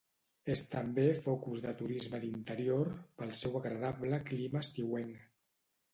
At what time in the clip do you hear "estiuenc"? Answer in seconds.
4.67-5.25